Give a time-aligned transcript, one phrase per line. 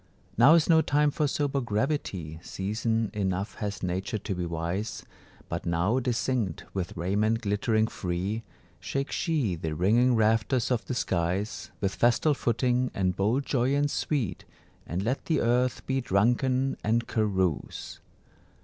[0.35, 5.03] Now is no time for sober gravity, Season enough has Nature to be wise;
[5.47, 8.41] But now distinct, with raiment glittering free,
[8.79, 14.43] Shake she the ringing rafters of the skies With festal footing and bold joyance sweet,
[14.87, 17.99] And let the earth be drunken and carouse!